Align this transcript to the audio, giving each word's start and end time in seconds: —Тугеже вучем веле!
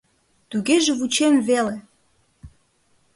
—Тугеже 0.49 0.91
вучем 0.99 1.35
веле! 1.47 1.77